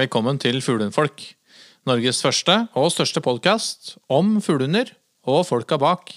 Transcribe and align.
Velkommen 0.00 0.38
til 0.40 0.62
Fuglehundfolk. 0.64 1.20
Norges 1.84 2.22
første 2.24 2.54
og 2.72 2.86
største 2.88 3.20
podkast 3.20 3.98
om 4.08 4.38
fuglehunder 4.40 4.94
og 5.28 5.42
folka 5.44 5.76
bak. 5.76 6.12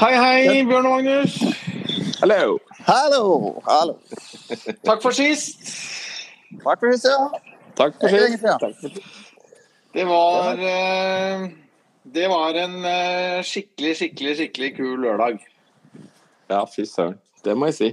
Hei, 0.00 0.14
hei, 0.16 0.64
Bjørn 0.64 0.86
og 0.86 0.94
Magnus. 0.94 1.36
Hallo. 2.22 2.56
Hallo! 2.88 3.24
Hallo. 3.68 3.98
Takk 4.86 5.02
for 5.02 5.10
sist. 5.10 5.60
Takk 6.64 6.80
for 6.80 6.96
sist, 6.96 7.10
Ja. 7.10 7.18
Takk 7.76 8.00
for 8.00 8.08
sist. 8.88 9.02
Det 9.92 10.08
var 10.08 10.56
eh, 10.56 11.50
Det 12.12 12.28
var 12.28 12.56
en 12.60 12.84
eh, 12.84 13.40
skikkelig, 13.46 13.96
skikkelig, 13.96 14.36
skikkelig 14.40 14.70
kul 14.76 14.96
lørdag. 15.00 15.38
Ja, 16.52 16.64
fy 16.68 16.84
søren. 16.88 17.16
Det 17.44 17.54
må 17.56 17.70
jeg 17.70 17.78
si. 17.78 17.90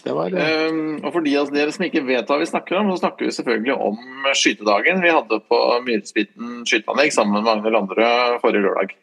Det 0.00 0.14
var 0.16 0.34
eh, 0.34 0.56
Um, 0.70 0.98
og 1.04 1.12
for 1.14 1.24
de 1.24 1.34
av 1.38 1.50
dere 1.52 1.72
som 1.74 1.84
ikke 1.86 2.02
vet 2.08 2.28
hva 2.30 2.38
vi 2.40 2.48
snakker 2.48 2.78
om, 2.80 2.90
så 2.90 3.02
snakker 3.02 3.28
vi 3.28 3.34
selvfølgelig 3.36 3.76
om 3.76 4.00
skytedagen 4.38 5.02
vi 5.04 5.12
hadde 5.12 5.40
på 5.50 5.58
Myrespiten 5.86 6.64
skyteanlegg 6.68 7.14
sammen 7.14 7.38
med 7.38 7.46
mange 7.48 7.72
andre 7.76 8.10
forrige 8.42 8.64
lørdag. 8.66 8.94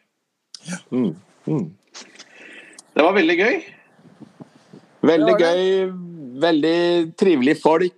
mm, 0.91 1.13
mm. 1.48 1.66
Det 2.98 3.05
var 3.05 3.13
veldig 3.13 3.38
gøy. 3.38 3.57
Veldig 5.07 5.35
gøy. 5.40 5.63
Veldig 6.41 6.77
trivelige 7.18 7.62
folk. 7.62 7.98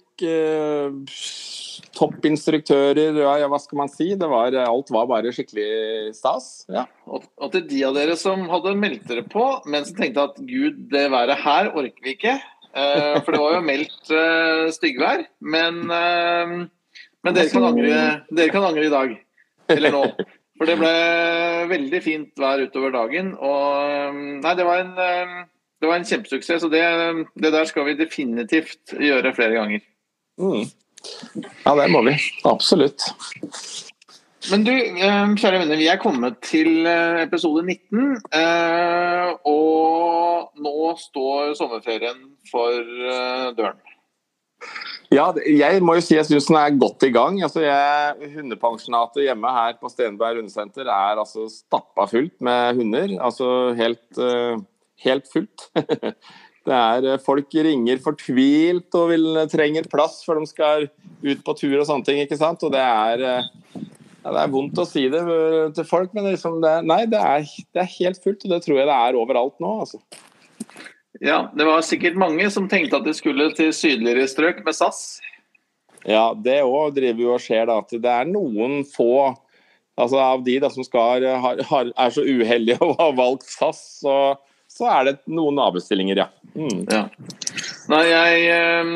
Toppinstruktører. 1.97 3.17
Ja, 3.21 3.47
hva 3.49 3.59
skal 3.61 3.81
man 3.81 3.91
si? 3.91 4.11
Det 4.19 4.29
var, 4.29 4.55
alt 4.61 4.91
var 4.93 5.09
bare 5.09 5.33
skikkelig 5.35 6.13
stas. 6.17 6.49
Ja. 6.71 6.85
Og, 7.09 7.25
og 7.39 7.51
til 7.55 7.65
de 7.69 7.83
av 7.87 7.97
dere 7.97 8.15
som 8.19 8.45
hadde 8.51 8.75
meldt 8.79 9.07
dere 9.09 9.25
på, 9.27 9.45
men 9.69 9.87
som 9.87 9.97
tenkte 9.97 10.29
at 10.29 10.39
gud, 10.43 10.87
det 10.93 11.07
været 11.13 11.41
her 11.43 11.71
orker 11.73 12.05
vi 12.05 12.15
ikke. 12.17 12.37
Eh, 12.69 13.15
for 13.23 13.33
det 13.33 13.41
var 13.41 13.55
jo 13.55 13.61
meldt 13.65 14.11
eh, 14.13 14.65
styggvær. 14.75 15.23
Men, 15.41 15.79
eh, 15.89 16.57
men 17.25 17.37
dere, 17.37 17.51
kan 17.51 17.69
angre, 17.71 18.01
dere 18.29 18.53
kan 18.53 18.67
angre 18.67 18.85
i 18.85 18.93
dag. 18.93 19.15
Eller 19.73 19.95
nå. 19.95 20.03
For 20.59 20.67
det 20.67 20.75
ble 20.75 20.91
veldig 21.71 22.01
fint 22.03 22.41
vær 22.41 22.61
utover 22.65 22.93
dagen. 22.95 23.31
Og 23.37 23.63
eh, 23.85 24.19
nei, 24.43 24.53
det 24.59 24.67
var 24.67 24.83
en, 24.83 24.93
eh, 24.99 25.37
det 25.79 25.89
var 25.89 25.99
en 25.99 26.09
kjempesuksess. 26.09 26.67
Og 26.67 26.73
det, 26.75 26.83
det 27.39 27.53
der 27.55 27.69
skal 27.69 27.87
vi 27.89 27.97
definitivt 27.99 28.93
gjøre 28.97 29.33
flere 29.37 29.57
ganger. 29.57 29.85
Mm. 30.39 30.67
Ja, 31.65 31.75
det 31.75 31.87
må 31.93 32.03
vi. 32.07 32.15
Absolutt. 32.49 33.05
Men 34.47 34.63
du, 34.63 34.71
eh, 34.71 35.33
kjære 35.35 35.59
venner, 35.59 35.77
vi 35.77 35.89
er 35.91 35.99
kommet 35.99 36.39
til 36.45 36.87
eh, 36.87 37.25
episode 37.25 37.65
19. 37.65 38.15
eh, 38.33 39.33
Og 39.51 40.49
nå 40.63 40.93
står 41.01 41.53
sommerferien 41.59 42.23
for 42.49 42.79
døren. 43.57 43.77
Ja, 45.09 45.31
jeg 45.33 45.81
må 45.81 45.95
jo 45.97 46.03
si 46.05 46.15
jeg 46.15 46.27
syns 46.27 46.47
den 46.49 46.57
er 46.59 46.77
godt 46.77 47.03
i 47.07 47.11
gang. 47.13 47.39
Altså, 47.43 47.63
jeg, 47.65 48.31
hundepensjonatet 48.35 49.25
hjemme 49.25 49.53
her 49.55 49.77
på 49.81 49.89
Stenberg 49.91 50.41
hundesenter 50.41 50.85
er 50.85 51.19
altså 51.19 51.47
stappa 51.51 52.05
fullt 52.11 52.37
med 52.45 52.79
hunder. 52.79 53.15
Altså 53.19 53.73
helt, 53.79 54.21
helt 55.05 55.31
fullt. 55.33 55.69
Det 56.67 56.75
er 56.75 57.07
eh, 57.13 57.21
Folk 57.23 57.53
ringer 57.53 58.01
fortvilt 58.03 58.97
og 58.99 59.13
vil, 59.13 59.27
trenger 59.51 59.87
plass 59.91 60.19
før 60.25 60.41
de 60.41 60.49
skal 60.49 60.89
ut 61.23 61.45
på 61.45 61.55
tur 61.57 61.77
og 61.79 61.87
sånne 61.87 62.07
ting. 62.07 62.21
ikke 62.23 62.39
sant? 62.39 62.63
Og 62.65 62.73
det 62.73 62.83
er, 62.83 63.23
eh, 63.25 63.85
ja, 64.23 64.33
det 64.33 64.41
er 64.41 64.53
vondt 64.53 64.81
å 64.81 64.87
si 64.87 65.07
det 65.11 65.21
eh, 65.23 65.69
til 65.75 65.87
folk, 65.87 66.13
men 66.17 66.29
liksom 66.31 66.59
det, 66.63 66.75
nei, 66.89 67.03
det 67.11 67.21
er, 67.21 67.47
det 67.75 67.83
er 67.85 67.95
helt 67.95 68.21
fullt. 68.23 68.45
Og 68.45 68.55
det 68.55 68.61
tror 68.65 68.81
jeg 68.81 68.89
det 68.91 68.99
er 69.07 69.19
overalt 69.19 69.57
nå. 69.63 69.75
altså. 69.85 70.01
Ja, 71.19 71.49
Det 71.55 71.65
var 71.67 71.81
sikkert 71.83 72.19
mange 72.19 72.47
som 72.53 72.69
tenkte 72.71 72.99
at 72.99 73.07
de 73.07 73.15
skulle 73.17 73.49
til 73.57 73.73
sydligere 73.75 74.27
strøk 74.29 74.63
med 74.65 74.77
SAS. 74.77 75.19
Ja, 76.07 76.31
det 76.31 76.61
òg 76.63 76.93
driver 76.95 77.25
jo 77.25 77.33
og 77.35 77.43
skjer, 77.43 77.65
da. 77.67 77.81
At 77.81 77.91
det 77.91 78.11
er 78.13 78.29
noen 78.29 78.83
få 78.87 79.33
altså 79.99 80.19
av 80.21 80.45
de 80.45 80.55
da, 80.63 80.69
som 80.71 80.85
skal, 80.85 81.25
har, 81.43 81.59
har, 81.67 81.89
er 81.91 82.13
så 82.15 82.23
uheldige 82.23 82.79
å 82.83 82.93
ha 82.99 83.09
valgt 83.17 83.49
SAS, 83.51 83.81
så, 83.99 84.13
så 84.79 84.87
er 84.87 85.09
det 85.09 85.15
noen 85.27 85.59
avbestillinger, 85.59 86.23
ja. 86.23 86.29
Mm. 86.55 86.85
Ja. 86.87 87.05
Nei, 87.89 88.03
jeg, 88.05 88.43
eh, 88.53 88.91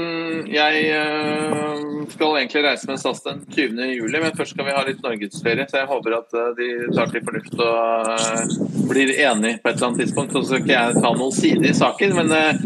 jeg 0.54 0.84
eh, 0.96 1.84
skal 2.14 2.38
egentlig 2.38 2.64
reise 2.64 2.88
med 2.88 3.02
SAS 3.02 3.24
den 3.26 3.42
20. 3.50 3.82
juli, 3.98 4.22
men 4.22 4.36
først 4.38 4.56
skal 4.56 4.68
vi 4.68 4.76
ha 4.76 4.84
litt 4.88 5.02
norgesferie. 5.04 5.66
Så 5.70 5.82
jeg 5.82 5.90
håper 5.90 6.16
at 6.20 6.38
eh, 6.38 6.52
de 6.60 6.70
tar 6.94 7.12
til 7.12 7.26
fornuft 7.26 7.58
og 7.58 8.14
eh, 8.14 8.56
blir 8.92 9.14
enige 9.16 9.60
på 9.60 9.72
et 9.72 9.76
eller 9.76 9.90
annet 9.90 10.04
tidspunkt. 10.06 10.38
Så 10.38 10.46
skal 10.48 10.64
ikke 10.64 10.78
jeg 10.78 11.04
ta 11.04 11.14
noen 11.18 11.36
side 11.36 11.68
i 11.68 11.76
saken, 11.78 12.16
men, 12.20 12.32
eh, 12.38 12.64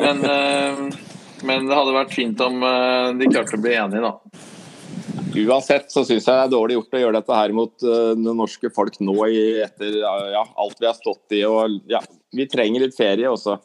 men, 0.00 0.26
men 1.46 1.70
det 1.70 1.80
hadde 1.80 1.96
vært 2.00 2.16
fint 2.16 2.44
om 2.48 2.66
de 3.20 3.30
klarte 3.30 3.58
å 3.58 3.62
bli 3.62 3.76
enige, 3.76 4.10
da. 4.10 4.45
Uansett 5.36 5.90
så 5.92 6.02
syns 6.06 6.24
jeg 6.24 6.32
det 6.32 6.44
er 6.46 6.52
dårlig 6.52 6.76
gjort 6.78 6.96
å 6.96 7.00
gjøre 7.02 7.18
dette 7.18 7.38
her 7.38 7.54
mot 7.56 7.84
uh, 7.84 8.12
det 8.16 8.34
norske 8.38 8.70
folk 8.74 8.96
nå 9.04 9.16
i, 9.28 9.42
etter 9.64 9.98
ja, 10.00 10.42
alt 10.44 10.80
vi 10.80 10.88
har 10.88 10.96
stått 10.96 11.36
i. 11.36 11.42
og 11.48 11.78
ja, 11.90 12.00
Vi 12.36 12.48
trenger 12.50 12.86
litt 12.86 12.96
ferie, 12.96 13.28
og 13.30 13.38
så 13.42 13.58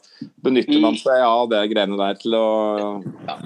benytter 0.43 0.81
man 0.83 0.97
seg 0.99 1.23
av 1.25 1.47
det 1.51 1.63
greiene 1.71 1.99
der 1.99 2.19
til 2.21 2.37
å 2.37 2.45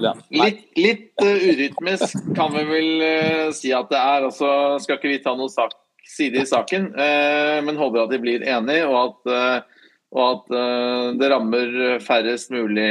ja. 0.02 0.14
Litt, 0.34 0.64
litt 0.78 1.10
uh, 1.22 1.48
urytmisk 1.50 2.32
kan 2.36 2.54
vi 2.56 2.64
vel 2.70 2.90
uh, 3.02 3.48
si 3.56 3.74
at 3.76 3.90
det 3.92 4.00
er. 4.00 4.30
Altså, 4.30 4.50
skal 4.82 4.98
ikke 4.98 5.12
vi 5.12 5.22
ta 5.24 5.36
noen 5.38 5.52
sak, 5.52 5.76
side 6.06 6.42
i 6.42 6.48
saken, 6.48 6.90
uh, 6.94 7.58
men 7.66 7.78
håper 7.78 8.04
at 8.04 8.14
de 8.14 8.22
blir 8.22 8.46
enige, 8.46 8.86
og 8.86 8.98
at, 9.04 9.32
eh, 9.36 9.86
og 10.16 10.26
at 10.26 10.52
eh, 10.54 11.06
det 11.18 11.28
rammer 11.32 11.72
færrest 12.00 12.52
mulig 12.54 12.90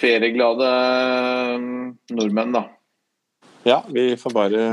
ferieglade 0.00 0.68
eh, 0.68 1.64
nordmenn, 2.16 2.54
da. 2.56 2.64
Ja, 3.68 3.82
vi 3.88 4.16
får 4.16 4.32
bare 4.34 4.66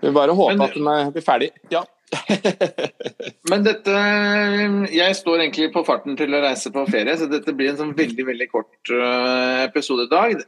vi 0.00 0.10
bare 0.10 0.32
håpe 0.36 0.54
Men- 0.56 0.66
at 0.66 0.74
den 0.74 1.12
blir 1.12 1.24
ferdig. 1.24 1.50
Ja. 1.70 1.84
Men 3.50 3.62
dette 3.62 3.92
Jeg 4.90 5.14
står 5.14 5.42
egentlig 5.44 5.68
på 5.74 5.84
farten 5.86 6.16
til 6.18 6.34
å 6.34 6.40
reise 6.42 6.72
på 6.74 6.82
ferie, 6.90 7.14
så 7.16 7.28
dette 7.30 7.52
blir 7.54 7.70
en 7.70 7.78
sånn 7.78 7.92
veldig 7.94 8.24
veldig 8.26 8.48
kort 8.50 8.90
eh, 8.90 9.60
episode 9.68 10.08
i 10.08 10.10
dag. 10.10 10.40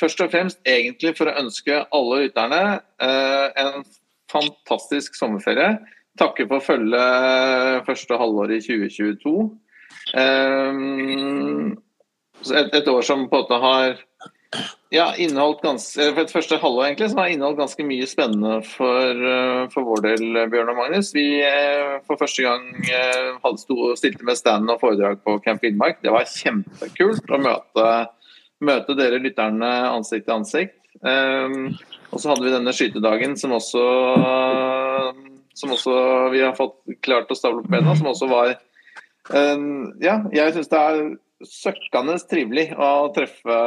Først 0.00 0.24
og 0.24 0.32
fremst 0.32 0.58
egentlig 0.66 1.14
for 1.18 1.30
å 1.30 1.36
ønske 1.44 1.84
alle 1.94 2.24
lytterne 2.24 2.62
eh, 2.98 3.46
en 3.62 3.84
fantastisk 4.32 5.14
sommerferie. 5.18 5.76
Takke 6.18 6.48
for 6.50 6.62
følget 6.64 7.86
første 7.86 8.18
halvår 8.18 8.56
i 8.56 8.60
2022. 8.64 9.36
Eh, 10.18 10.72
et, 12.58 12.74
et 12.80 12.90
år 12.90 13.06
som 13.06 13.28
på 13.30 13.38
en 13.38 13.44
måte 13.44 13.60
har 13.62 14.00
ja, 14.94 15.08
inneholdt 15.18 15.62
ganske, 15.64 16.06
for 16.14 16.22
et 16.22 16.32
første 16.32 16.58
halvår 16.62 16.86
egentlig, 16.86 17.08
som 17.10 17.20
har 17.22 17.32
inneholdt 17.32 17.58
ganske 17.58 17.86
mye 17.86 18.06
spennende 18.08 18.58
for, 18.68 19.22
eh, 19.30 19.62
for 19.72 19.88
vår 19.88 20.04
del, 20.04 20.24
Bjørn 20.52 20.70
og 20.72 20.78
Magnus. 20.78 21.10
Vi 21.16 21.26
eh, 21.42 21.96
for 22.06 22.20
første 22.20 22.44
gang 22.44 22.68
eh, 22.84 23.32
hadde 23.42 23.62
sto, 23.62 23.90
stilte 23.98 24.26
med 24.26 24.38
stand 24.38 24.70
og 24.70 24.78
foredrag 24.82 25.18
på 25.26 25.38
Camp 25.44 25.64
Finnmark. 25.64 25.98
Det 26.04 26.14
var 26.14 26.28
kjempekult 26.30 27.34
å 27.34 27.40
møte, 27.42 27.88
møte 28.64 28.96
dere 28.98 29.22
lytterne 29.22 29.72
ansikt 29.90 30.28
til 30.28 30.38
ansikt. 30.38 30.78
Um, 31.04 31.74
og 32.14 32.20
så 32.22 32.30
hadde 32.30 32.46
vi 32.46 32.52
denne 32.54 32.72
skytedagen 32.72 33.34
som 33.36 33.52
også, 33.56 33.82
som 35.58 35.72
også 35.74 35.96
vi 36.32 36.44
har 36.44 36.54
fått 36.56 36.78
klart 37.04 37.32
å 37.34 37.36
stable 37.36 37.64
på 37.64 37.72
bena, 37.74 37.96
som 37.98 38.08
også 38.12 38.28
var 38.30 38.54
um, 39.34 39.90
Ja, 40.00 40.20
jeg 40.32 40.54
syns 40.54 40.70
det 40.70 40.80
er 40.80 41.02
søkkende 41.48 42.16
trivelig 42.30 42.68
å 42.76 43.08
treffe 43.14 43.58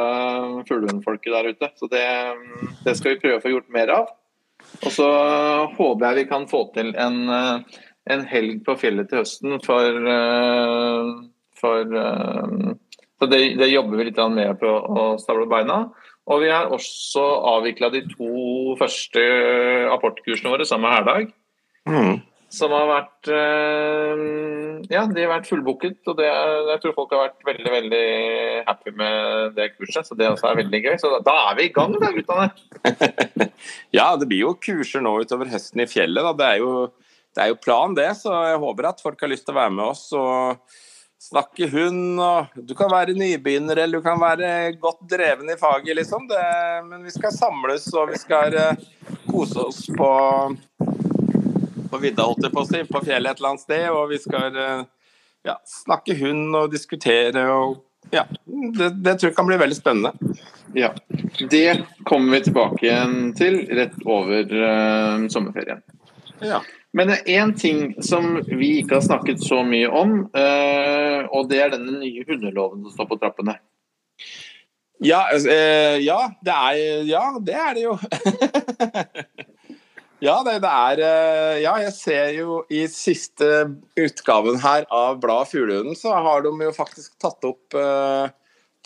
fuglehundfolket 0.68 1.34
der 1.34 1.50
ute. 1.52 1.70
Så 1.78 1.90
det, 1.92 2.06
det 2.84 2.96
skal 2.98 3.14
vi 3.14 3.22
prøve 3.22 3.40
å 3.40 3.44
få 3.44 3.52
gjort 3.54 3.70
mer 3.74 3.94
av. 3.94 4.12
Og 4.82 4.90
så 4.92 5.08
håper 5.76 6.06
jeg 6.08 6.18
vi 6.18 6.26
kan 6.30 6.48
få 6.50 6.64
til 6.74 6.90
en, 6.98 7.18
en 8.10 8.24
helg 8.32 8.64
på 8.66 8.74
fjellet 8.80 9.08
til 9.10 9.22
høsten 9.22 9.58
for, 9.64 10.10
for, 11.60 11.98
for 13.20 13.32
det, 13.32 13.42
det 13.60 13.70
jobber 13.70 14.00
vi 14.00 14.08
litt 14.10 14.22
med 14.34 14.58
på 14.60 14.68
å 14.68 15.08
stable 15.22 15.46
beina. 15.50 15.84
Og 16.28 16.42
vi 16.42 16.50
har 16.52 16.72
også 16.74 17.22
avvikla 17.54 17.88
de 17.94 18.02
to 18.10 18.74
første 18.80 19.22
apportkursene 19.94 20.52
våre 20.52 20.66
sammen 20.68 20.90
med 20.90 20.98
Herdag. 20.98 21.30
Mm. 21.88 22.18
Som 22.48 22.72
har 22.72 22.86
vært 22.88 23.28
eh, 23.28 24.20
Ja, 24.88 25.02
de 25.04 25.24
har 25.24 25.34
vært 25.34 25.48
fullbooket. 25.50 25.98
Og 26.08 26.16
det, 26.16 26.28
jeg 26.28 26.82
tror 26.82 26.96
folk 26.96 27.12
har 27.12 27.26
vært 27.26 27.44
veldig 27.50 27.74
veldig 27.74 28.06
happy 28.68 28.94
med 28.96 29.52
det 29.58 29.70
kurset. 29.74 30.08
Så 30.08 30.16
det 30.16 30.30
også 30.30 30.48
er 30.50 30.62
veldig 30.62 30.80
gøy. 30.86 30.94
Så 31.00 31.12
da, 31.12 31.20
da 31.28 31.36
er 31.50 31.58
vi 31.58 31.68
i 31.68 31.74
gang, 31.74 31.98
da, 32.00 32.12
gutta 32.16 32.46
der. 32.46 33.52
Ja, 33.98 34.10
det 34.16 34.30
blir 34.30 34.46
jo 34.46 34.56
kurser 34.62 35.04
nå 35.04 35.18
utover 35.20 35.50
høsten 35.52 35.84
i 35.84 35.88
fjellet. 35.90 36.24
Da. 36.24 36.34
Det, 36.40 36.50
er 36.54 36.64
jo, 36.64 36.72
det 37.36 37.44
er 37.44 37.52
jo 37.52 37.60
planen, 37.60 37.96
det. 37.98 38.10
Så 38.22 38.32
jeg 38.32 38.62
håper 38.64 38.92
at 38.94 39.04
folk 39.04 39.24
har 39.24 39.32
lyst 39.34 39.48
til 39.48 39.56
å 39.56 39.60
være 39.60 39.74
med 39.76 39.84
oss 39.90 40.06
og 40.16 40.78
snakke 41.20 41.68
hund. 41.74 42.16
Og 42.22 42.64
du 42.64 42.72
kan 42.78 42.88
være 42.92 43.16
nybegynner 43.18 43.82
eller 43.84 44.00
du 44.00 44.06
kan 44.06 44.20
være 44.22 44.72
godt 44.80 45.04
dreven 45.10 45.52
i 45.52 45.58
faget, 45.60 45.92
liksom. 46.00 46.24
Det, 46.30 46.40
men 46.88 47.04
vi 47.04 47.12
skal 47.12 47.34
samles 47.34 47.90
og 47.92 48.14
vi 48.14 48.22
skal 48.24 48.56
eh, 48.56 48.88
kose 49.28 49.68
oss 49.68 49.84
på 49.92 50.10
på 51.90 52.00
vidda, 52.02 52.26
holdt 52.28 52.46
jeg 52.46 52.54
på 52.54 52.62
å 52.62 52.68
si, 52.68 52.84
på 52.88 53.02
fjellet 53.04 53.32
et 53.32 53.42
eller 53.42 53.52
annet 53.54 53.64
sted. 53.64 53.84
Og 53.92 54.08
vi 54.12 54.20
skal 54.22 54.56
eh, 54.56 54.86
ja, 55.48 55.58
snakke 55.68 56.16
hund 56.22 56.56
og 56.58 56.72
diskutere 56.74 57.44
og 57.52 57.84
ja. 58.14 58.22
Det, 58.78 58.88
det 59.04 59.18
tror 59.18 59.28
jeg 59.28 59.36
kan 59.36 59.48
bli 59.48 59.58
veldig 59.60 59.76
spennende. 59.76 60.36
Ja. 60.72 60.94
Det 61.50 61.82
kommer 62.08 62.38
vi 62.38 62.44
tilbake 62.46 62.86
igjen 62.86 63.32
til 63.36 63.58
rett 63.76 63.98
over 64.06 64.48
uh, 64.48 65.26
sommerferien. 65.28 65.82
Ja. 66.40 66.62
Men 66.96 67.10
det 67.10 67.18
er 67.18 67.42
én 67.42 67.52
ting 67.58 67.90
som 68.04 68.38
vi 68.46 68.78
ikke 68.78 68.96
har 68.96 69.04
snakket 69.04 69.42
så 69.44 69.60
mye 69.66 69.90
om, 69.92 70.14
uh, 70.32 71.26
og 71.34 71.50
det 71.50 71.60
er 71.60 71.74
denne 71.74 71.98
nye 72.00 72.24
hundeloven 72.24 72.86
som 72.86 72.94
står 72.94 73.10
på 73.10 73.20
trappene. 73.20 73.58
Ja, 75.04 75.28
eh, 75.30 75.98
ja, 76.02 76.32
det 76.42 76.54
er, 76.54 77.04
ja, 77.06 77.22
det 77.38 77.54
er 77.54 77.74
det 77.76 77.82
jo. 77.84 77.92
ja, 80.24 80.38
det, 80.46 80.58
det 80.64 80.70
er 80.70 81.02
eh, 81.04 81.58
Ja, 81.64 81.76
jeg 81.82 81.94
ser 81.96 82.32
jo 82.36 82.62
i 82.72 82.84
siste 82.90 83.68
utgaven 83.98 84.58
her 84.62 84.86
av 84.94 85.20
bladet 85.22 85.52
Fuglehunden, 85.52 85.98
så 85.98 86.16
har 86.16 86.42
de 86.46 86.52
jo 86.64 86.72
faktisk 86.74 87.14
tatt 87.22 87.44
opp, 87.46 87.76
eh, 87.78 88.26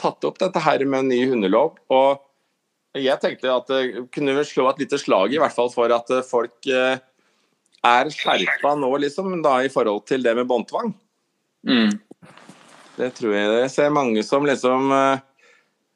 tatt 0.00 0.28
opp 0.28 0.42
dette 0.42 0.62
her 0.64 0.84
med 0.84 1.04
en 1.04 1.10
ny 1.12 1.22
hundelov. 1.30 1.78
Og 1.92 3.00
jeg 3.00 3.16
tenkte 3.22 3.48
at 3.54 3.70
det 3.72 4.06
kunne 4.12 4.36
vel 4.36 4.46
slå 4.46 4.68
et 4.70 4.84
lite 4.84 5.00
slag 5.00 5.32
i 5.32 5.40
hvert 5.40 5.56
fall 5.56 5.72
for 5.72 5.92
at 5.94 6.12
eh, 6.12 6.24
folk 6.26 6.68
eh, 6.68 7.00
er 7.82 8.14
skjerpa 8.14 8.76
nå, 8.78 8.92
liksom, 9.06 9.34
da, 9.42 9.58
i 9.64 9.72
forhold 9.72 10.04
til 10.10 10.22
det 10.24 10.36
med 10.38 10.50
båndtvang. 10.50 10.92
Mm. 11.66 11.96
Det 12.98 13.08
tror 13.16 13.32
jeg. 13.32 13.52
Jeg 13.64 13.72
ser 13.72 13.94
mange 13.94 14.22
som 14.26 14.44
liksom 14.46 14.92
eh, 14.92 15.28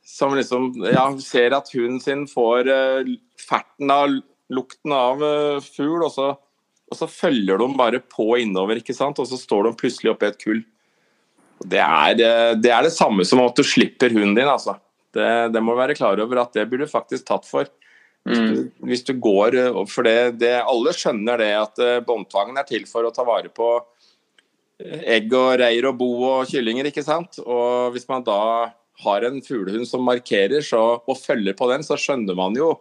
som 0.07 0.37
liksom 0.39 0.71
ja, 0.87 1.05
ser 1.19 1.55
at 1.57 1.71
hunden 1.75 1.99
sin 2.01 2.25
får 2.31 2.69
uh, 2.71 3.09
ferten 3.43 3.91
av 3.91 4.13
lukten 4.53 4.95
av 4.95 5.23
eh, 5.25 5.61
fugl, 5.65 6.05
og 6.07 6.13
så, 6.15 6.31
og 6.87 6.99
så 6.99 7.09
følger 7.11 7.61
de 7.61 7.69
bare 7.79 8.03
på 8.03 8.29
innover, 8.43 8.81
ikke 8.81 8.97
sant? 8.97 9.19
og 9.23 9.29
så 9.29 9.39
står 9.41 9.69
de 9.69 9.79
plutselig 9.81 10.13
oppi 10.13 10.31
et 10.31 10.43
kull. 10.43 10.63
Det 11.65 11.81
er, 11.83 12.21
eh, 12.21 12.53
det 12.61 12.73
er 12.73 12.87
det 12.87 12.95
samme 12.95 13.27
som 13.27 13.43
at 13.45 13.57
du 13.57 13.65
slipper 13.67 14.15
hunden 14.15 14.37
din, 14.37 14.51
altså. 14.51 14.79
Det, 15.17 15.27
det 15.55 15.63
må 15.65 15.73
du 15.73 15.81
være 15.81 15.97
klar 15.97 16.21
over 16.21 16.43
at 16.43 16.57
det 16.57 16.67
blir 16.69 16.85
du 16.85 16.91
faktisk 16.91 17.27
tatt 17.29 17.47
for. 17.49 17.69
Hvis 18.27 18.41
du, 18.43 18.57
hvis 18.83 19.05
du 19.07 19.13
går 19.23 19.55
eh, 19.55 19.77
For 19.87 20.03
det, 20.03 20.41
det, 20.43 20.57
alle 20.59 20.91
skjønner 20.97 21.39
det 21.39 21.53
at 21.55 21.83
båndtvangen 22.09 22.59
er 22.59 22.67
til 22.67 22.83
for 22.91 23.07
å 23.07 23.13
ta 23.15 23.23
vare 23.27 23.53
på 23.55 23.69
egg 24.83 25.31
og 25.33 25.55
reir 25.63 25.87
og 25.89 25.95
bo 25.97 26.11
og 26.27 26.51
kyllinger, 26.51 26.91
ikke 26.91 27.07
sant. 27.07 27.39
Og 27.41 27.95
hvis 27.95 28.09
man 28.11 28.27
da 28.27 28.41
har 29.05 29.25
en 29.25 29.39
fuglehund 29.45 29.89
som 29.89 30.05
markerer 30.05 30.65
så, 30.65 30.83
og 31.01 31.19
følger 31.21 31.57
på 31.57 31.69
den, 31.71 31.85
så 31.87 31.97
skjønner 32.01 32.37
man 32.37 32.57
jo 32.57 32.75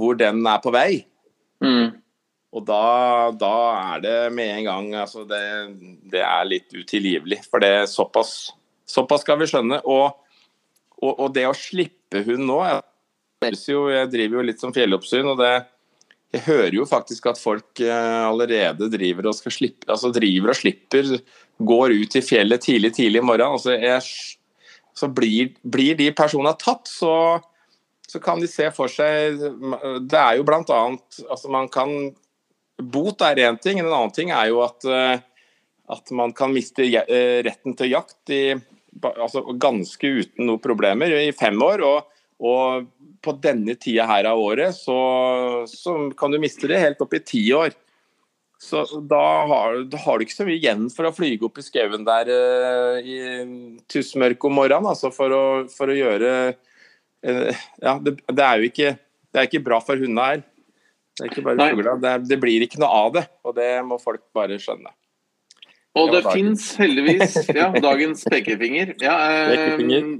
hvor 0.00 0.18
den 0.18 0.42
er 0.46 0.60
på 0.62 0.72
vei. 0.74 1.04
Mm. 1.64 1.94
Og 2.56 2.64
da, 2.64 2.82
da 3.36 3.54
er 3.94 4.02
det 4.04 4.18
med 4.36 4.52
en 4.54 4.68
gang 4.68 4.90
altså 5.02 5.26
det, 5.28 5.42
det 6.12 6.22
er 6.24 6.48
litt 6.48 6.72
utilgivelig. 6.72 7.42
For 7.50 7.62
det 7.62 7.72
er 7.82 7.88
såpass, 7.90 8.52
såpass 8.88 9.24
skal 9.26 9.40
vi 9.40 9.48
skjønne. 9.50 9.82
Og, 9.84 10.16
og, 11.02 11.12
og 11.12 11.32
det 11.36 11.46
å 11.48 11.56
slippe 11.56 12.22
hun 12.26 12.46
nå 12.48 12.60
jeg, 12.66 12.84
jo, 13.68 13.88
jeg 13.92 14.08
driver 14.12 14.40
jo 14.40 14.46
litt 14.48 14.62
som 14.62 14.72
fjelloppsyn, 14.74 15.28
og 15.28 15.40
det 15.42 15.54
jeg 16.34 16.42
hører 16.48 16.74
jo 16.74 16.86
faktisk 16.88 17.28
at 17.30 17.38
folk 17.40 17.80
eh, 17.84 18.22
allerede 18.26 18.88
driver 18.92 19.30
og, 19.30 19.36
skal 19.38 19.54
slippe, 19.54 19.86
altså 19.92 20.10
driver 20.14 20.52
og 20.52 20.58
slipper, 20.58 21.12
går 21.56 21.94
ut 21.96 22.16
i 22.18 22.24
fjellet 22.24 22.64
tidlig 22.66 22.92
tidlig 22.96 23.22
i 23.22 23.24
morgen. 23.24 23.54
Altså 23.56 23.76
jeg, 23.78 24.02
så 24.96 25.08
blir, 25.12 25.54
blir 25.62 25.96
de 25.98 26.10
personene 26.16 26.52
tatt, 26.60 26.90
så, 26.90 27.12
så 28.06 28.20
kan 28.22 28.40
de 28.40 28.48
se 28.50 28.68
for 28.74 28.90
seg 28.90 29.40
Det 30.06 30.18
er 30.20 30.38
jo 30.38 30.46
annet 30.46 31.20
altså 31.26 31.50
man 31.52 31.68
kan 31.72 32.14
Bot 32.76 33.22
er 33.24 33.40
én 33.40 33.56
ting, 33.56 33.78
en 33.80 33.88
annen 33.88 34.12
ting 34.12 34.30
er 34.30 34.50
jo 34.50 34.60
at, 34.60 34.84
eh, 34.84 35.16
at 35.88 36.10
man 36.12 36.34
kan 36.36 36.52
miste 36.52 36.84
eh, 36.84 37.40
retten 37.40 37.72
til 37.72 37.88
jakt 37.88 38.28
i, 38.28 38.52
altså 39.00 39.40
ganske 39.56 40.10
uten 40.18 40.44
noe 40.44 40.60
problemer 40.60 41.08
i 41.08 41.32
fem 41.32 41.56
år. 41.64 41.80
Og, 41.88 42.18
og 42.44 42.90
på 43.24 43.32
denne 43.40 43.78
tida 43.80 44.04
her 44.10 44.28
av 44.28 44.42
året 44.44 44.76
så, 44.76 44.98
så 45.64 45.96
kan 46.20 46.36
du 46.36 46.40
miste 46.42 46.68
det 46.68 46.82
helt 46.82 47.00
opp 47.00 47.16
i 47.16 47.22
ti 47.24 47.46
år. 47.56 47.72
Så 48.60 48.84
da 49.04 49.24
har, 49.48 49.82
da 49.88 49.98
har 50.04 50.18
du 50.18 50.24
ikke 50.24 50.36
så 50.36 50.46
mye 50.48 50.60
igjen 50.60 50.86
for 50.92 51.08
å 51.08 51.16
flyge 51.16 51.48
opp 51.48 51.56
i 51.60 51.64
skauen 51.64 52.06
der 52.06 52.28
uh, 52.28 53.00
i 53.00 53.18
tussmørket 53.92 54.48
om 54.48 54.56
morgenen, 54.56 54.88
altså 54.92 55.12
for 55.12 55.32
å, 55.32 55.44
for 55.72 55.92
å 55.92 55.96
gjøre 55.96 56.30
Ja, 57.24 57.96
det, 58.02 58.16
det 58.28 58.44
er 58.44 58.60
jo 58.60 58.68
ikke, 58.70 58.92
det 59.32 59.40
er 59.40 59.48
ikke 59.48 59.64
bra 59.64 59.80
for 59.84 59.96
hundene 60.00 60.26
her. 60.30 60.44
Det 61.16 61.24
er 61.24 61.30
ikke 61.32 61.44
bare 61.46 61.56
Nei. 61.56 61.70
fugler. 61.72 61.96
Det, 62.02 62.10
er- 62.12 62.28
det 62.28 62.38
blir 62.42 62.64
ikke 62.66 62.78
noe 62.82 62.92
av 63.06 63.12
det, 63.16 63.24
og 63.44 63.54
det 63.56 63.70
må 63.88 63.96
folk 64.02 64.22
bare 64.36 64.58
skjønne. 64.60 64.92
Og 65.96 66.10
Det 66.12 66.20
fins 66.28 66.64
heldigvis 66.76 67.38
ja, 67.56 67.70
dagens 67.86 68.26
pekefinger. 68.28 68.90
Ja, 69.00 69.14
eh, 69.56 69.78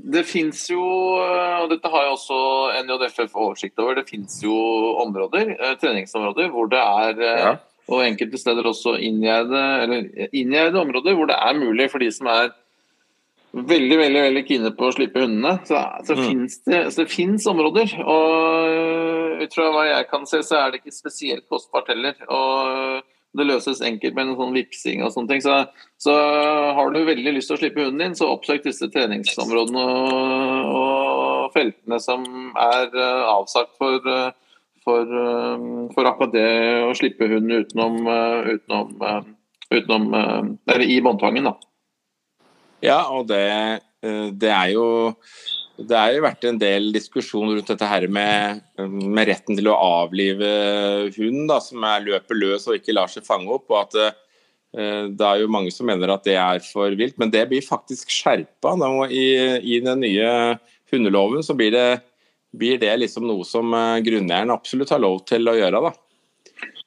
Det 0.08 0.22
fins 0.24 0.62
jo, 0.72 0.80
eh, 1.20 1.58
og 1.60 1.68
dette 1.74 1.90
har 1.92 2.06
jo 2.06 2.14
også 2.14 2.38
NJFF 2.86 3.34
oversikt 3.36 3.78
over, 3.84 3.98
det 4.00 4.06
fins 4.08 4.38
jo 4.42 4.56
områder, 5.04 5.52
eh, 5.52 5.74
treningsområder 5.82 6.48
hvor 6.54 6.70
det 6.72 6.80
er 6.80 7.20
eh, 7.20 7.40
Ja. 7.44 7.56
Og 7.86 8.00
enkelte 8.02 8.34
steder 8.40 8.66
også 8.66 8.96
inngjerde 8.98 9.60
inngjerde 10.34 10.80
områder 10.80 11.14
hvor 11.14 11.28
det 11.30 11.36
er 11.38 11.52
mulig 11.54 11.84
for 11.92 12.02
de 12.02 12.08
som 12.10 12.26
er 12.26 12.48
veldig 13.52 13.98
veldig, 13.98 14.22
veldig 14.28 14.44
kine 14.48 14.70
på 14.76 14.88
å 14.88 14.94
slippe 14.94 15.22
hundene. 15.22 15.58
Så, 15.66 15.80
så, 16.06 16.14
Mm. 16.16 16.24
finnes 16.28 16.56
det, 16.64 16.80
så 16.92 17.02
det 17.04 17.10
fins 17.12 17.46
områder. 17.46 17.92
Og 18.04 19.42
ut 19.42 19.54
fra 19.54 19.68
hva 19.72 19.84
jeg 19.86 20.08
kan 20.10 20.26
se, 20.26 20.42
så 20.42 20.56
er 20.60 20.70
det 20.72 20.80
ikke 20.82 20.94
spesielt 20.96 21.48
kostbart 21.48 21.88
heller. 21.88 22.14
Og 22.28 23.02
det 23.36 23.46
løses 23.46 23.82
enkelt 23.84 24.14
med 24.16 24.28
en 24.30 24.36
sånn 24.38 24.54
vipsing 24.56 25.02
og 25.04 25.12
sånne 25.12 25.28
ting. 25.28 25.42
Så, 25.44 25.56
så 26.00 26.14
har 26.76 26.90
du 26.90 27.04
veldig 27.04 27.34
lyst 27.36 27.50
til 27.52 27.56
å 27.58 27.60
slippe 27.60 27.84
hunden 27.84 27.98
din, 28.00 28.16
så 28.16 28.30
oppsøk 28.32 28.64
disse 28.64 28.88
treningsområdene 28.92 29.84
og, 29.84 30.72
og 30.80 31.52
feltene 31.52 32.00
som 32.00 32.24
er 32.56 32.88
eh, 32.96 33.24
avsagt 33.28 33.76
for, 33.76 34.00
eh, 34.08 34.32
for, 34.86 35.04
eh, 35.04 35.66
for 35.92 36.08
akkurat 36.08 36.32
det 36.32 36.48
å 36.88 36.94
slippe 36.96 37.28
hunden 37.28 37.64
utenom, 37.66 38.00
utenom, 38.48 39.24
utenom 39.70 40.14
Eller 40.16 40.86
i 40.86 41.00
båndtvangen, 41.04 41.50
da. 41.50 41.56
Ja, 42.86 43.00
og 43.12 43.26
det, 43.30 43.42
eh, 44.06 44.28
det 44.32 44.52
er 44.52 44.72
jo 44.76 44.86
det 45.76 45.96
har 45.96 46.12
jo 46.14 46.22
vært 46.24 46.44
en 46.48 46.58
del 46.60 46.88
diskusjon 46.94 47.50
rundt 47.50 47.68
dette 47.68 47.88
her 47.88 48.06
med, 48.08 48.62
med 48.80 49.28
retten 49.28 49.58
til 49.58 49.68
å 49.68 49.76
avlive 49.76 50.48
hund 51.18 51.52
som 51.60 51.84
er 51.84 52.06
løper 52.06 52.38
løs 52.38 52.64
og 52.70 52.78
ikke 52.78 52.94
lar 52.96 53.12
seg 53.12 53.26
fange 53.26 53.52
opp. 53.52 53.68
og 53.68 53.82
at 53.82 53.98
eh, 54.00 55.04
Det 55.12 55.26
er 55.26 55.42
jo 55.42 55.52
mange 55.52 55.72
som 55.74 55.88
mener 55.90 56.14
at 56.14 56.24
det 56.24 56.38
er 56.40 56.62
for 56.64 56.96
vilt, 56.96 57.18
men 57.20 57.32
det 57.34 57.44
blir 57.50 57.64
faktisk 57.64 58.12
skjerpa 58.12 58.72
i, 59.10 59.26
i 59.60 59.80
den 59.84 60.00
nye 60.00 60.56
hundeloven. 60.92 61.44
Så 61.44 61.56
blir 61.58 61.74
det, 61.76 62.00
blir 62.56 62.80
det 62.80 62.94
liksom 63.02 63.28
noe 63.28 63.44
som 63.44 63.76
eh, 63.76 64.00
grunneieren 64.06 64.54
absolutt 64.56 64.94
har 64.96 65.04
lov 65.04 65.26
til 65.28 65.44
å 65.44 65.58
gjøre. 65.60 65.90
da. 65.90 65.92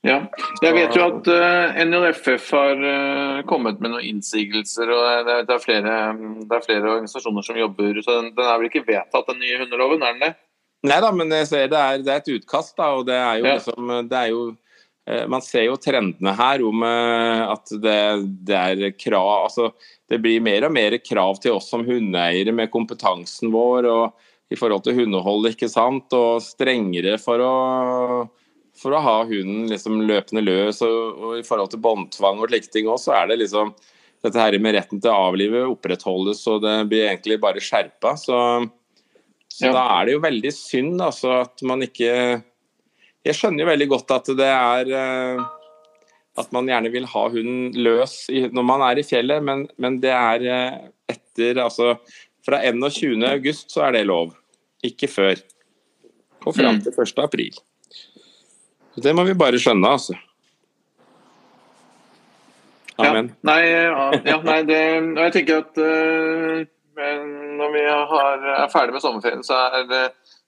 Ja. 0.07 0.21
Jeg 0.63 0.75
vet 0.77 0.93
jo 0.95 1.01
at 1.09 1.25
uh, 1.27 1.79
NJFF 1.83 2.45
har 2.55 2.79
uh, 2.79 3.41
kommet 3.49 3.81
med 3.83 3.91
noen 3.91 4.05
innsigelser. 4.07 4.87
og 4.95 5.01
det, 5.27 5.33
er- 5.33 5.47
det, 5.49 5.55
er 5.57 5.63
flere, 5.63 5.95
det 6.47 6.55
er 6.55 6.63
flere 6.63 6.93
organisasjoner 6.93 7.43
som 7.43 7.59
jobber 7.59 7.99
så 8.05 8.15
Den, 8.21 8.29
den 8.37 8.45
er 8.47 8.61
vel 8.61 8.69
ikke 8.69 8.85
vedtatt, 8.87 9.27
den 9.27 9.41
nye 9.43 9.59
hundeloven? 9.59 10.05
er 10.07 10.15
den 10.15 10.23
det? 10.29 10.31
Nei 10.87 11.01
da, 11.03 11.09
men 11.11 11.27
det 11.27 11.41
er, 11.51 11.67
det 11.99 12.07
er 12.07 12.21
et 12.21 12.31
utkast, 12.37 12.77
da, 12.79 12.93
og 12.95 13.03
det 13.09 13.17
er 13.19 13.41
jo 13.41 13.49
Ja. 13.49 13.57
liksom 13.57 13.91
det 14.07 14.21
er 14.21 14.29
jo, 14.31 14.45
eh, 15.11 15.25
Man 15.27 15.43
ser 15.43 15.65
jo 15.67 15.75
trendene 15.75 16.31
her 16.39 16.63
om 16.63 16.87
eh, 16.87 17.43
at 17.57 17.75
det, 17.83 17.99
det 18.47 18.55
er 18.55 18.85
krav 18.95 19.49
altså 19.49 19.73
Det 20.07 20.21
blir 20.23 20.39
mer 20.39 20.63
og 20.69 20.71
mer 20.79 20.95
krav 21.03 21.41
til 21.43 21.57
oss 21.59 21.67
som 21.75 21.83
hundeeiere 21.83 22.55
med 22.55 22.71
kompetansen 22.71 23.51
vår 23.51 23.89
og 23.91 24.25
i 24.49 24.55
forhold 24.57 24.81
til 24.87 24.95
hundehold, 24.97 25.51
ikke 25.51 25.67
sant, 25.69 26.07
og 26.15 26.39
strengere 26.41 27.19
for 27.21 27.43
å 27.43 27.51
for 28.79 28.95
å 28.95 29.01
ha 29.03 29.15
hunden 29.27 29.67
liksom 29.71 30.01
løpende 30.07 30.43
løs, 30.45 30.81
og, 30.85 31.19
og 31.19 31.37
i 31.39 31.45
forhold 31.47 31.71
til 31.73 31.81
båndtvang 31.83 32.39
og 32.39 32.49
slike 32.51 32.71
ting 32.71 32.87
òg, 32.87 32.99
så 33.03 33.13
er 33.17 33.27
det 33.31 33.41
liksom 33.43 33.73
dette 34.23 34.39
her 34.39 34.55
med 34.59 34.75
retten 34.75 34.99
til 35.03 35.11
å 35.11 35.29
avlive 35.29 35.61
opprettholdes, 35.71 36.41
og 36.51 36.61
det 36.65 36.73
blir 36.91 37.05
egentlig 37.07 37.37
bare 37.43 37.61
skjerpa. 37.63 38.15
Så, 38.19 38.35
så 39.51 39.69
Ja. 39.69 39.71
da 39.75 39.83
er 39.99 40.05
det 40.09 40.13
jo 40.17 40.23
veldig 40.23 40.51
synd 40.55 41.01
altså, 41.03 41.41
at 41.45 41.63
man 41.67 41.81
ikke 41.83 42.09
Jeg 43.25 43.35
skjønner 43.35 43.65
jo 43.65 43.69
veldig 43.71 43.87
godt 43.91 44.11
at 44.15 44.29
det 44.39 44.47
er 44.47 44.91
eh, 44.95 45.41
At 46.39 46.51
man 46.55 46.67
gjerne 46.71 46.91
vil 46.93 47.07
ha 47.11 47.23
hunden 47.33 47.73
løs 47.75 48.13
når 48.31 48.63
man 48.63 48.83
er 48.87 48.99
i 49.01 49.03
fjellet, 49.03 49.43
men, 49.43 49.65
men 49.77 49.97
det 49.99 50.13
er 50.15 50.45
eh, 50.47 50.77
etter 51.11 51.59
altså 51.65 51.97
Fra 52.47 52.61
21. 52.63 53.17
august 53.27 53.71
så 53.75 53.87
er 53.87 53.97
det 53.97 54.05
lov, 54.07 54.31
ikke 54.83 55.09
før. 55.11 55.41
Og 56.47 56.55
fram 56.55 56.77
Mm. 56.79 56.83
til 56.85 56.93
1. 56.95 57.59
Det 59.03 59.13
må 59.15 59.25
vi 59.27 59.37
bare 59.37 59.59
skjønne, 59.61 59.93
altså. 59.97 60.17
Amen. 62.99 63.29
Ja, 63.31 63.47
nei, 63.47 63.59
ja, 64.27 64.39
nei 64.43 64.59
det, 64.67 64.79
og 65.13 65.21
jeg 65.23 65.35
tenker 65.37 65.61
at 65.63 65.79
uh, 65.79 66.65
når 67.59 67.71
vi 67.75 67.83
har, 67.87 68.43
er 68.63 68.73
ferdig 68.73 68.95
med 68.97 69.03
sommerferien, 69.03 69.45
så 69.45 69.55
er, 69.69 69.85
det, 69.87 70.01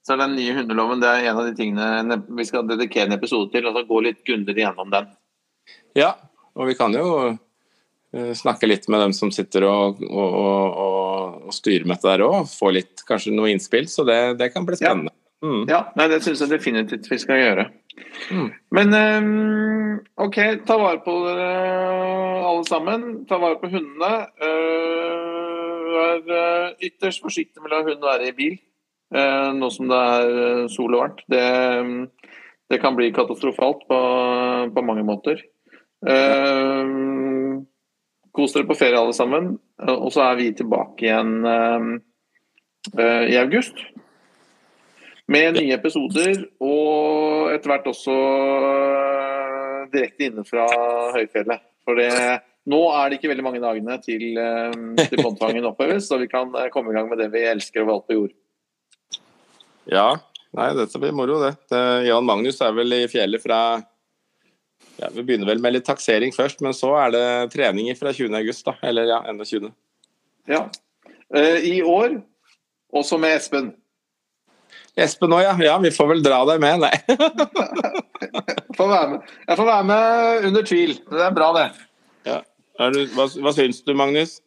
så 0.04 0.16
er 0.16 0.24
den 0.26 0.36
nye 0.36 0.56
hundeloven 0.58 1.04
det 1.04 1.12
er 1.12 1.30
en 1.30 1.40
av 1.40 1.48
de 1.48 1.56
tingene 1.56 2.18
vi 2.28 2.48
skal 2.48 2.68
dedikere 2.68 3.08
en 3.08 3.16
episode 3.16 3.52
til. 3.54 3.70
altså 3.70 3.86
Gå 3.88 4.02
litt 4.04 4.20
grundigere 4.28 4.66
gjennom 4.66 4.92
den. 4.92 5.08
Ja, 5.96 6.12
og 6.58 6.68
vi 6.68 6.76
kan 6.80 6.96
jo 6.96 7.08
eh, 7.32 8.34
snakke 8.36 8.68
litt 8.68 8.90
med 8.92 9.04
dem 9.06 9.16
som 9.16 9.32
sitter 9.32 9.68
og, 9.70 10.04
og, 10.04 10.36
og, 10.44 10.84
og, 11.48 11.50
styrer 11.56 11.88
med 11.88 12.00
dette 12.00 12.12
der 12.12 12.26
òg. 12.28 12.52
Få 12.52 12.74
litt, 12.76 13.06
kanskje 13.08 13.36
noe 13.36 13.52
innspill, 13.54 13.88
så 13.92 14.08
det, 14.08 14.22
det 14.42 14.52
kan 14.56 14.68
bli 14.68 14.80
Ja. 14.84 14.96
Mm. 15.42 15.64
Ja, 15.70 15.88
nei, 15.98 16.06
det 16.12 16.22
syns 16.22 16.44
jeg 16.44 16.52
definitivt 16.52 17.08
vi 17.10 17.18
skal 17.22 17.40
gjøre. 17.42 17.66
Mm. 18.30 18.50
Men 18.78 18.94
um, 18.94 19.96
OK, 20.22 20.38
ta 20.68 20.78
vare 20.78 21.02
på 21.02 21.16
dere 21.26 21.48
alle 22.46 22.66
sammen. 22.68 23.08
Ta 23.30 23.40
vare 23.42 23.58
på 23.62 23.72
hundene. 23.72 24.12
Uh, 24.42 25.40
Vær 25.92 26.30
eh, 26.32 26.86
ytterst 26.88 27.20
forsiktig 27.20 27.60
med 27.60 27.68
å 27.68 27.72
la 27.74 27.80
hund 27.84 28.06
være 28.06 28.30
i 28.30 28.36
bil 28.36 28.54
uh, 29.12 29.50
nå 29.52 29.68
som 29.76 29.90
det 29.92 29.98
er 29.98 30.70
sol 30.72 30.96
og 30.96 31.02
varmt. 31.02 31.20
Det, 31.28 31.42
det 32.72 32.80
kan 32.80 32.96
bli 32.96 33.10
katastrofalt 33.12 33.84
på, 33.90 33.98
på 34.72 34.84
mange 34.88 35.04
måter. 35.08 35.42
Uh, 36.08 37.60
Kos 38.32 38.56
dere 38.56 38.70
på 38.70 38.78
ferie 38.80 39.02
alle 39.02 39.18
sammen. 39.18 39.58
Og 39.92 40.08
så 40.16 40.24
er 40.30 40.40
vi 40.40 40.48
tilbake 40.56 41.10
igjen 41.10 41.34
i 42.96 43.36
august. 43.42 43.82
Med 45.32 45.56
nye 45.56 45.76
episoder, 45.78 46.42
og 46.60 47.52
etter 47.54 47.72
hvert 47.72 47.86
også 47.88 48.12
øh, 48.12 49.84
direkte 49.94 50.28
inne 50.28 50.44
fra 50.48 50.66
høyfjellet. 51.16 51.62
For 51.88 51.98
det, 51.98 52.10
nå 52.72 52.82
er 52.92 53.06
det 53.10 53.20
ikke 53.20 53.32
veldig 53.32 53.46
mange 53.46 53.62
dagene 53.64 53.96
til, 54.04 54.26
øh, 54.36 54.74
til 55.00 55.22
båndtvangen 55.22 55.70
oppheves, 55.70 56.10
så 56.10 56.20
vi 56.20 56.28
kan 56.32 56.52
øh, 56.52 56.68
komme 56.74 56.92
i 56.92 56.98
gang 56.98 57.08
med 57.10 57.24
det 57.24 57.30
vi 57.32 57.46
elsker 57.48 57.86
overalt 57.86 58.10
på 58.10 58.18
jord. 58.18 58.36
Ja, 59.92 60.10
nei, 60.58 60.68
dette 60.78 61.00
blir 61.02 61.16
moro, 61.16 61.40
det. 61.46 61.56
det. 61.72 61.82
Jan 62.10 62.28
Magnus 62.28 62.60
er 62.62 62.76
vel 62.76 63.00
i 63.00 63.08
fjellet 63.12 63.42
fra 63.42 63.62
ja, 65.00 65.10
Vi 65.16 65.24
begynner 65.24 65.50
vel 65.50 65.62
med 65.64 65.78
litt 65.78 65.88
taksering 65.88 66.36
først, 66.36 66.62
men 66.62 66.76
så 66.78 66.92
er 67.02 67.16
det 67.16 67.26
treninger 67.56 67.98
fra 67.98 68.12
20. 68.14 68.36
august, 68.38 68.68
da. 68.68 68.76
Eller 68.86 69.10
ja, 69.10 69.24
21. 69.32 69.72
Ja. 70.52 70.66
Eh, 71.34 71.72
I 71.72 71.80
år, 71.82 72.20
også 72.94 73.18
med 73.22 73.40
Espen. 73.40 73.72
Espen 75.00 75.34
òg, 75.36 75.42
ja. 75.46 75.54
ja. 75.66 75.78
Vi 75.84 75.92
får 75.96 76.10
vel 76.12 76.24
dra 76.26 76.42
deg 76.50 76.62
med, 76.64 76.84
nei. 76.84 76.94
Får 78.78 78.88
være 78.88 79.08
med. 79.12 79.32
Jeg 79.48 79.58
får 79.60 79.68
være 79.68 79.84
med 79.90 80.46
under 80.50 80.66
tvil. 80.68 80.94
Det 81.12 81.24
er 81.26 81.34
bra, 81.36 81.50
det. 81.58 81.66
Ja. 82.28 82.38
Er 82.82 82.94
du, 82.96 83.02
hva, 83.16 83.26
hva 83.44 83.54
syns 83.56 83.82
du, 83.86 83.92
Magnus? 83.98 84.38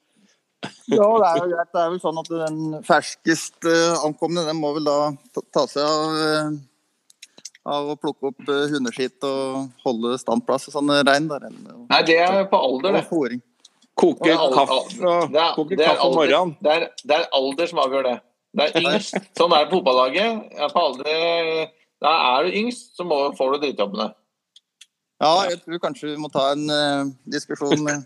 Ja, 0.88 1.04
det 1.21 1.28
er 1.28 1.40
jo 1.43 1.49
greit. 1.52 1.71
Det 1.75 1.81
er 1.83 1.90
vel 1.93 2.00
sånn 2.02 2.21
at 2.23 2.31
den 2.33 2.61
ferskest 2.87 3.69
eh, 3.69 3.99
ankomne, 4.07 4.47
den 4.49 4.57
må 4.61 4.73
vel 4.78 4.87
da 4.88 4.97
ta, 5.52 5.66
seg 5.69 5.85
av, 5.85 6.16
eh, 6.25 6.54
av 7.76 7.90
å 7.93 7.97
plukke 8.00 8.31
opp 8.33 8.49
uh, 8.49 8.64
hundeskitt 8.73 9.25
og 9.28 9.66
holde 9.85 10.16
standplass 10.21 10.69
og 10.71 10.78
sånn 10.78 10.93
rein. 11.04 11.28
Der, 11.31 11.49
Nei, 11.93 12.00
det 12.09 12.19
er 12.25 12.47
på 12.50 12.61
alder, 12.61 12.97
det. 13.00 13.04
Koke 13.95 14.33
kaffe, 14.35 14.81
al- 14.81 15.28
det 15.31 15.40
er- 15.40 15.52
koke 15.54 15.76
kaffe 15.78 16.09
om 16.09 16.16
morgenen. 16.19 16.57
Det 16.64 16.73
er, 16.78 16.88
det 17.04 17.19
er 17.21 17.28
alder 17.38 17.71
som 17.71 17.85
avgjør 17.85 18.09
det. 18.09 18.16
Det 18.54 18.68
er 18.70 18.84
yngst. 18.84 19.16
Sånn 19.38 19.54
er 19.54 19.64
det 19.64 19.70
på 19.73 19.80
fotballaget. 19.80 20.44
Jeg 20.54 20.73
på 20.75 20.84
aldri... 20.88 21.14
da 22.04 22.12
er 22.34 22.46
du 22.46 22.58
yngst, 22.61 22.92
så 22.99 23.06
må, 23.08 23.16
får 23.38 23.54
du 23.54 23.64
drittjobbene. 23.64 24.11
Ja, 25.23 25.32
jeg 25.49 25.61
tror 25.62 25.80
kanskje 25.82 26.11
vi 26.11 26.20
må 26.20 26.28
ta 26.32 26.50
en 26.52 26.64
uh, 26.68 27.11
diskusjon 27.30 27.87
eh, 27.90 28.02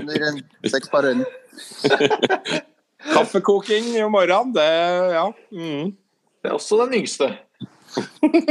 under 0.00 0.26
en 0.28 0.40
seks 0.72 0.90
par 0.92 1.06
øyne. 1.06 1.26
Kaffekoking 3.12 3.92
om 4.04 4.14
morgenen, 4.14 4.52
det 4.56 4.68
Ja. 5.12 5.26
Mm. 5.52 5.92
Det 6.42 6.50
er 6.50 6.56
også 6.56 6.80
den 6.80 6.96
yngste. 6.98 7.28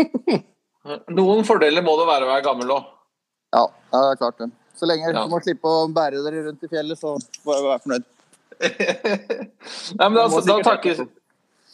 Noen 1.17 1.43
fordeler 1.43 1.83
må 1.83 1.97
det 1.99 2.07
være 2.07 2.27
å 2.27 2.31
være 2.31 2.45
gammel 2.45 2.71
òg. 2.77 2.85
Ja, 3.51 3.65
ja, 3.67 3.97
det 3.97 4.11
er 4.13 4.21
klart 4.21 4.39
det. 4.39 4.47
Så 4.79 4.87
lenge 4.87 5.11
Ja. 5.11 5.25
du 5.25 5.33
må 5.33 5.41
slippe 5.43 5.67
å 5.67 5.89
bære 5.91 6.23
dere 6.23 6.45
rundt 6.47 6.63
i 6.63 6.69
fjellet, 6.71 6.97
så 6.97 7.17
får 7.43 7.57
jeg 7.57 7.65
være 7.67 7.83
fornøyd. 7.83 8.05
Nei, 9.98 10.08
men 10.08 10.18
da, 10.18 10.27
da 10.46 10.56
takker 10.65 11.03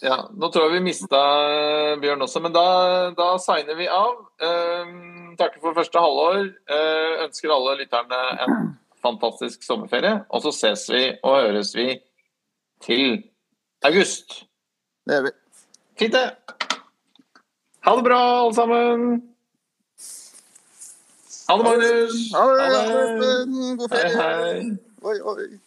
ja, 0.03 0.17
Nå 0.29 0.49
tror 0.53 0.67
jeg 0.67 0.77
vi 0.77 0.87
mista 0.91 1.19
Bjørn 2.01 2.21
også, 2.21 2.41
men 2.43 2.53
da, 2.53 2.65
da 3.17 3.31
signer 3.41 3.77
vi 3.79 3.87
av. 3.89 4.19
Ehm, 4.45 5.31
takker 5.39 5.61
for 5.63 5.77
første 5.77 6.01
halvår. 6.01 6.43
Uh, 6.69 7.23
ønsker 7.25 7.53
alle 7.53 7.79
lytterne 7.79 8.19
en 8.45 8.59
fantastisk 9.01 9.65
sommerferie. 9.65 10.19
Og 10.29 10.45
så 10.45 10.53
ses 10.53 10.85
vi 10.93 11.03
og 11.23 11.39
høres 11.39 11.73
vi 11.77 11.87
til 12.85 13.23
august. 13.89 14.43
Det 15.07 15.17
gjør 15.17 15.27
vi. 15.29 15.35
Fint, 15.97 16.13
det. 16.13 16.77
Ha 17.87 17.95
det 17.97 18.05
bra, 18.05 18.21
alle 18.43 18.53
sammen. 18.53 19.21
Ha 21.49 21.57
det, 21.57 21.63
Magnus. 21.63 22.17
Ha 22.35 22.49
det, 22.51 22.67
Espen. 22.75 23.77
God 23.79 23.95
Hei, 23.95 24.09
ferie. 24.11 24.17
hei. 24.21 24.77
Oi, 25.01 25.21
oi. 25.21 25.66